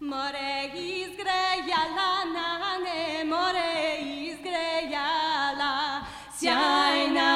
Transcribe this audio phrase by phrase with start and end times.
[0.00, 5.72] More izgrejala na ne, more izgrejala,
[6.38, 7.30] sjajna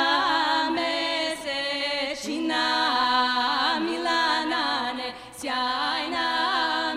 [0.71, 2.65] mesečina,
[3.83, 6.29] Milanane, sjajna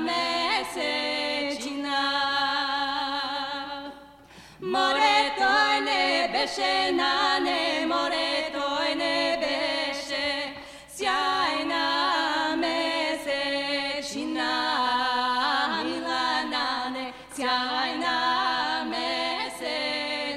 [0.06, 2.02] mesečina.
[4.62, 8.15] More to ne beše na ne, more
[17.36, 18.18] sjajna
[18.92, 20.36] mesečina.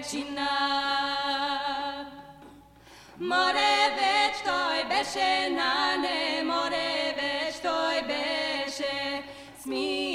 [3.18, 9.22] More već toj beše nane, more već toj beše
[9.62, 10.07] smiljana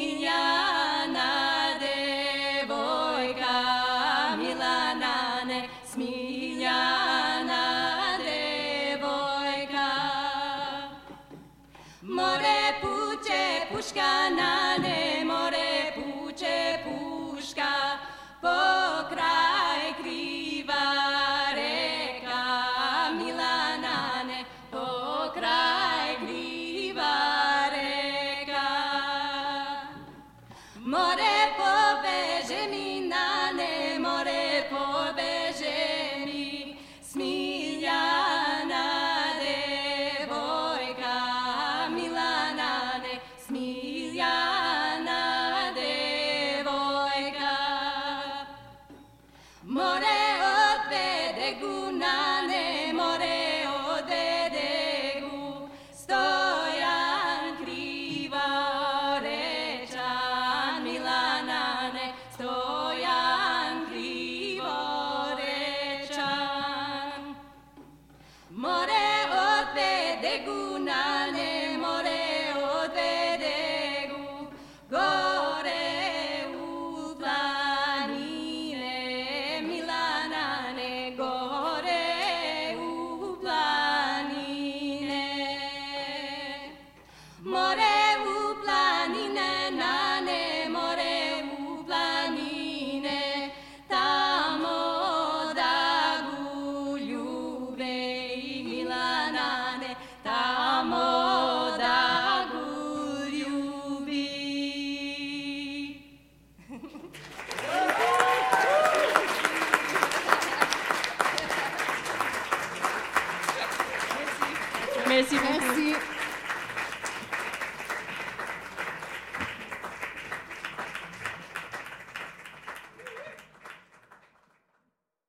[115.13, 115.75] Merci beaucoup.
[115.77, 116.22] Merci.